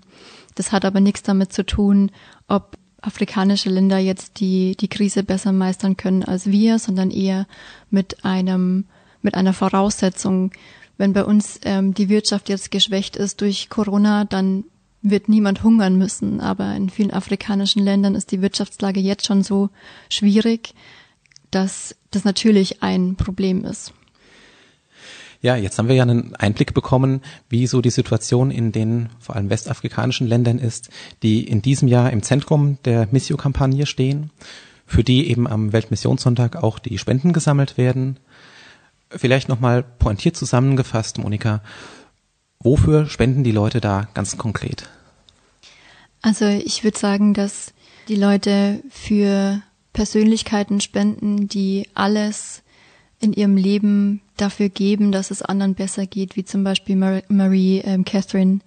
Das 0.54 0.72
hat 0.72 0.84
aber 0.84 1.00
nichts 1.00 1.22
damit 1.22 1.52
zu 1.52 1.64
tun, 1.64 2.10
ob 2.48 2.76
afrikanische 3.02 3.70
Länder 3.70 3.98
jetzt 3.98 4.40
die, 4.40 4.76
die 4.76 4.88
Krise 4.88 5.22
besser 5.22 5.52
meistern 5.52 5.96
können 5.96 6.24
als 6.24 6.46
wir, 6.46 6.78
sondern 6.78 7.10
eher 7.10 7.46
mit 7.90 8.24
einem, 8.24 8.86
mit 9.22 9.34
einer 9.34 9.52
Voraussetzung. 9.52 10.52
Wenn 10.98 11.12
bei 11.12 11.24
uns 11.24 11.60
ähm, 11.64 11.94
die 11.94 12.08
Wirtschaft 12.08 12.48
jetzt 12.48 12.70
geschwächt 12.70 13.16
ist 13.16 13.40
durch 13.40 13.70
Corona, 13.70 14.24
dann 14.24 14.64
wird 15.02 15.28
niemand 15.28 15.62
hungern 15.62 15.96
müssen. 15.96 16.40
Aber 16.40 16.74
in 16.74 16.90
vielen 16.90 17.10
afrikanischen 17.10 17.82
Ländern 17.82 18.14
ist 18.14 18.32
die 18.32 18.42
Wirtschaftslage 18.42 19.00
jetzt 19.00 19.26
schon 19.26 19.42
so 19.42 19.70
schwierig, 20.10 20.74
dass 21.50 21.96
das 22.10 22.24
natürlich 22.24 22.82
ein 22.82 23.16
Problem 23.16 23.64
ist. 23.64 23.94
Ja, 25.42 25.56
jetzt 25.56 25.78
haben 25.78 25.88
wir 25.88 25.94
ja 25.96 26.02
einen 26.02 26.36
Einblick 26.36 26.74
bekommen, 26.74 27.22
wie 27.48 27.66
so 27.66 27.80
die 27.80 27.90
Situation 27.90 28.50
in 28.50 28.72
den 28.72 29.08
vor 29.20 29.36
allem 29.36 29.48
westafrikanischen 29.48 30.26
Ländern 30.26 30.58
ist, 30.58 30.90
die 31.22 31.44
in 31.44 31.62
diesem 31.62 31.88
Jahr 31.88 32.10
im 32.10 32.22
Zentrum 32.22 32.76
der 32.84 33.08
Missio-Kampagne 33.10 33.86
stehen, 33.86 34.30
für 34.86 35.02
die 35.02 35.30
eben 35.30 35.46
am 35.46 35.72
Weltmissionssonntag 35.72 36.56
auch 36.56 36.78
die 36.78 36.98
Spenden 36.98 37.32
gesammelt 37.32 37.78
werden. 37.78 38.18
Vielleicht 39.08 39.48
nochmal 39.48 39.82
pointiert 39.82 40.36
zusammengefasst, 40.36 41.16
Monika, 41.16 41.62
wofür 42.58 43.06
spenden 43.06 43.42
die 43.42 43.52
Leute 43.52 43.80
da 43.80 44.08
ganz 44.12 44.36
konkret? 44.36 44.90
Also 46.20 46.46
ich 46.46 46.84
würde 46.84 46.98
sagen, 46.98 47.32
dass 47.32 47.72
die 48.08 48.16
Leute 48.16 48.82
für 48.90 49.62
Persönlichkeiten 49.94 50.80
spenden, 50.80 51.48
die 51.48 51.88
alles 51.94 52.62
in 53.20 53.32
ihrem 53.34 53.56
Leben 53.56 54.22
dafür 54.36 54.70
geben, 54.70 55.12
dass 55.12 55.30
es 55.30 55.42
anderen 55.42 55.74
besser 55.74 56.06
geht, 56.06 56.36
wie 56.36 56.44
zum 56.44 56.64
Beispiel 56.64 56.96
Marie 56.96 57.82
ähm, 57.84 58.04
Catherine, 58.04 58.60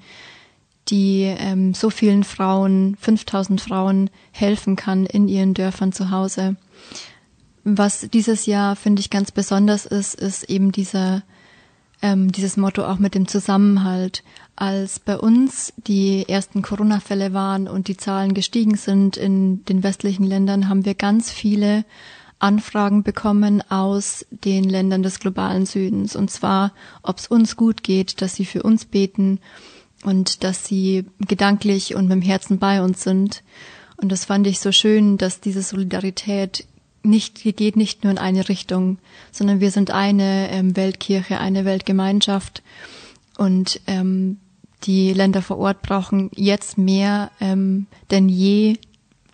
die 0.90 1.24
ähm, 1.24 1.74
so 1.74 1.90
vielen 1.90 2.24
Frauen, 2.24 2.96
5000 3.00 3.60
Frauen 3.60 4.10
helfen 4.32 4.76
kann 4.76 5.06
in 5.06 5.28
ihren 5.28 5.54
Dörfern 5.54 5.92
zu 5.92 6.12
Hause. 6.12 6.56
Was 7.64 8.08
dieses 8.14 8.46
Jahr, 8.46 8.76
finde 8.76 9.00
ich, 9.00 9.10
ganz 9.10 9.32
besonders 9.32 9.86
ist, 9.86 10.16
ist 10.16 10.44
eben 10.44 10.72
dieser, 10.72 11.24
ähm, 12.02 12.32
dieses 12.32 12.58
Motto 12.58 12.86
auch 12.86 13.00
mit 13.00 13.16
dem 13.16 13.28
Zusammenhalt. 13.28 14.24
Als 14.56 15.00
bei 15.00 15.18
uns 15.18 15.74
die 15.88 16.28
ersten 16.28 16.62
Corona-Fälle 16.62 17.34
waren 17.34 17.68
und 17.68 17.88
die 17.88 17.98
Zahlen 17.98 18.34
gestiegen 18.34 18.76
sind 18.76 19.18
in 19.18 19.66
den 19.66 19.82
westlichen 19.82 20.26
Ländern, 20.26 20.70
haben 20.70 20.86
wir 20.86 20.94
ganz 20.94 21.32
viele 21.32 21.86
Anfragen 22.44 23.04
bekommen 23.04 23.64
aus 23.70 24.26
den 24.30 24.66
Ländern 24.66 25.02
des 25.02 25.20
globalen 25.20 25.66
Südens. 25.66 26.16
Und 26.16 26.30
zwar, 26.30 26.74
ob 27.02 27.18
es 27.18 27.28
uns 27.28 27.56
gut 27.56 27.84
geht, 27.84 28.22
dass 28.22 28.36
sie 28.36 28.46
für 28.46 28.64
uns 28.64 28.86
beten 28.86 29.40
und 30.04 30.44
dass 30.44 30.66
sie 30.66 31.06
gedanklich 31.20 31.96
und 31.96 32.10
mit 32.10 32.12
dem 32.12 32.22
Herzen 32.22 32.60
bei 32.60 32.84
uns 32.84 33.02
sind. 33.02 33.44
Und 33.96 34.12
das 34.12 34.26
fand 34.26 34.46
ich 34.46 34.60
so 34.60 34.74
schön, 34.74 35.18
dass 35.18 35.40
diese 35.40 35.62
Solidarität 35.62 36.66
nicht, 37.04 37.44
geht 37.44 37.78
nicht 37.78 38.04
nur 38.04 38.12
in 38.12 38.18
eine 38.18 38.50
Richtung, 38.50 38.98
sondern 39.32 39.62
wir 39.62 39.72
sind 39.72 39.92
eine 39.92 40.50
ähm, 40.52 40.76
Weltkirche, 40.76 41.40
eine 41.40 41.64
Weltgemeinschaft. 41.64 42.62
Und 43.38 43.80
ähm, 43.88 44.38
die 44.84 45.14
Länder 45.14 45.42
vor 45.42 45.60
Ort 45.60 45.82
brauchen 45.82 46.30
jetzt 46.36 46.78
mehr 46.78 47.32
ähm, 47.40 47.88
denn 48.12 48.28
je 48.28 48.78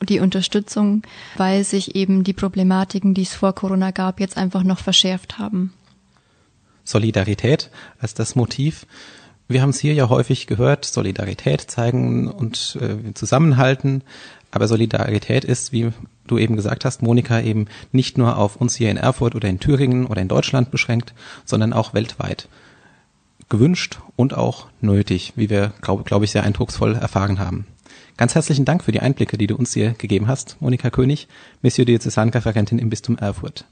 die 0.01 0.19
Unterstützung, 0.19 1.03
weil 1.37 1.63
sich 1.63 1.95
eben 1.95 2.23
die 2.23 2.33
Problematiken, 2.33 3.13
die 3.13 3.23
es 3.23 3.33
vor 3.33 3.53
Corona 3.53 3.91
gab, 3.91 4.19
jetzt 4.19 4.37
einfach 4.37 4.63
noch 4.63 4.79
verschärft 4.79 5.37
haben. 5.37 5.73
Solidarität 6.83 7.69
als 7.99 8.13
das 8.13 8.35
Motiv. 8.35 8.87
Wir 9.47 9.61
haben 9.61 9.69
es 9.69 9.79
hier 9.79 9.93
ja 9.93 10.09
häufig 10.09 10.47
gehört, 10.47 10.85
Solidarität 10.85 11.61
zeigen 11.61 12.27
und 12.27 12.77
äh, 12.81 13.13
zusammenhalten. 13.13 14.03
Aber 14.51 14.67
Solidarität 14.67 15.45
ist, 15.45 15.71
wie 15.71 15.91
du 16.25 16.37
eben 16.37 16.55
gesagt 16.55 16.85
hast, 16.85 17.01
Monika, 17.01 17.41
eben 17.41 17.67
nicht 17.91 18.17
nur 18.17 18.37
auf 18.37 18.55
uns 18.55 18.75
hier 18.75 18.89
in 18.89 18.97
Erfurt 18.97 19.35
oder 19.35 19.47
in 19.47 19.59
Thüringen 19.59 20.05
oder 20.07 20.21
in 20.21 20.27
Deutschland 20.27 20.71
beschränkt, 20.71 21.13
sondern 21.45 21.73
auch 21.73 21.93
weltweit. 21.93 22.47
Gewünscht 23.47 23.99
und 24.15 24.35
auch 24.35 24.67
nötig, 24.81 25.33
wie 25.35 25.49
wir, 25.49 25.73
glaube 25.81 26.03
glaub 26.03 26.23
ich, 26.23 26.31
sehr 26.31 26.43
eindrucksvoll 26.43 26.95
erfahren 26.95 27.39
haben. 27.39 27.65
Ganz 28.19 28.35
herzlichen 28.35 28.65
Dank 28.65 28.83
für 28.83 28.91
die 28.91 28.99
Einblicke, 28.99 29.37
die 29.37 29.47
du 29.47 29.55
uns 29.55 29.73
hier 29.73 29.91
gegeben 29.91 30.27
hast, 30.27 30.57
Monika 30.59 30.89
König, 30.89 31.29
Monsieur 31.61 31.85
Diözesanreferentin 31.85 32.77
im 32.77 32.89
Bistum 32.89 33.17
Erfurt. 33.17 33.63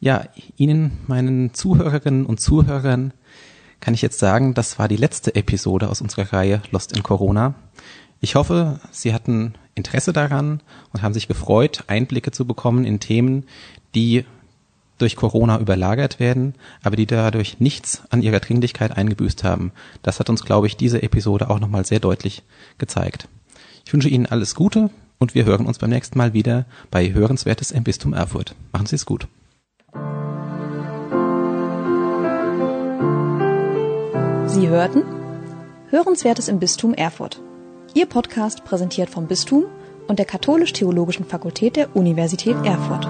Ja, 0.00 0.24
Ihnen, 0.58 0.98
meinen 1.06 1.54
Zuhörerinnen 1.54 2.26
und 2.26 2.42
Zuhörern, 2.42 3.14
kann 3.80 3.94
ich 3.94 4.02
jetzt 4.02 4.18
sagen, 4.18 4.52
das 4.52 4.78
war 4.78 4.86
die 4.86 4.98
letzte 4.98 5.34
Episode 5.34 5.88
aus 5.88 6.02
unserer 6.02 6.30
Reihe 6.30 6.60
Lost 6.72 6.94
in 6.94 7.02
Corona. 7.02 7.54
Ich 8.20 8.34
hoffe, 8.34 8.80
Sie 8.90 9.14
hatten 9.14 9.54
Interesse 9.74 10.12
daran 10.12 10.60
und 10.92 11.00
haben 11.00 11.14
sich 11.14 11.26
gefreut, 11.26 11.84
Einblicke 11.86 12.32
zu 12.32 12.44
bekommen 12.46 12.84
in 12.84 13.00
Themen, 13.00 13.46
die 13.94 14.26
durch 14.98 15.16
Corona 15.16 15.58
überlagert 15.58 16.20
werden, 16.20 16.54
aber 16.82 16.96
die 16.96 17.06
dadurch 17.06 17.60
nichts 17.60 18.02
an 18.10 18.20
ihrer 18.20 18.40
Dringlichkeit 18.40 18.94
eingebüßt 18.94 19.42
haben. 19.42 19.72
Das 20.02 20.20
hat 20.20 20.28
uns, 20.28 20.44
glaube 20.44 20.66
ich, 20.66 20.76
diese 20.76 21.02
Episode 21.02 21.48
auch 21.48 21.60
nochmal 21.60 21.86
sehr 21.86 22.00
deutlich 22.00 22.42
gezeigt. 22.76 23.26
Ich 23.88 23.94
wünsche 23.94 24.10
Ihnen 24.10 24.26
alles 24.26 24.54
Gute 24.54 24.90
und 25.18 25.34
wir 25.34 25.46
hören 25.46 25.64
uns 25.64 25.78
beim 25.78 25.88
nächsten 25.88 26.18
Mal 26.18 26.34
wieder 26.34 26.66
bei 26.90 27.10
Hörenswertes 27.10 27.70
im 27.70 27.84
Bistum 27.84 28.12
Erfurt. 28.12 28.54
Machen 28.70 28.84
Sie 28.84 28.96
es 28.96 29.06
gut. 29.06 29.28
Sie 34.46 34.68
hörten 34.68 35.04
Hörenswertes 35.88 36.48
im 36.48 36.58
Bistum 36.58 36.92
Erfurt. 36.92 37.40
Ihr 37.94 38.04
Podcast 38.04 38.62
präsentiert 38.62 39.08
vom 39.08 39.26
Bistum 39.26 39.64
und 40.06 40.18
der 40.18 40.26
Katholisch-Theologischen 40.26 41.24
Fakultät 41.24 41.76
der 41.76 41.96
Universität 41.96 42.56
Erfurt. 42.66 43.08